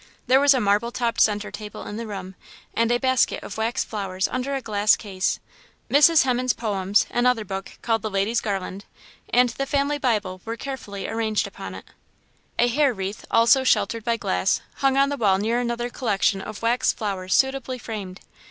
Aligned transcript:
There 0.25 0.39
was 0.39 0.55
a 0.55 0.59
marble 0.59 0.89
topped 0.91 1.21
centre 1.21 1.51
table 1.51 1.83
in 1.85 1.95
the 1.95 2.07
room, 2.07 2.33
and 2.73 2.91
a 2.91 2.97
basket 2.97 3.43
of 3.43 3.57
wax 3.59 3.83
flowers 3.83 4.27
under 4.27 4.55
a 4.55 4.59
glass 4.61 4.95
case, 4.95 5.39
Mrs. 5.91 6.23
Hemans's 6.23 6.53
poems, 6.53 7.05
another 7.11 7.45
book, 7.45 7.73
called 7.83 8.01
The 8.01 8.09
Lady's 8.09 8.41
Garland, 8.41 8.85
and 9.31 9.49
the 9.49 9.67
family 9.67 9.99
Bible 9.99 10.41
were 10.43 10.57
carefully 10.57 11.07
arranged 11.07 11.45
upon 11.45 11.75
it. 11.75 11.85
A 12.57 12.67
hair 12.67 12.95
wreath, 12.95 13.25
also 13.29 13.63
sheltered 13.63 14.03
by 14.03 14.17
glass, 14.17 14.59
hung 14.77 14.97
on 14.97 15.09
the 15.09 15.17
wall 15.17 15.37
near 15.37 15.59
another 15.59 15.91
collection 15.91 16.41
of 16.41 16.63
wax 16.63 16.91
flowers 16.91 17.35
suitably 17.35 17.77
framed. 17.77 18.21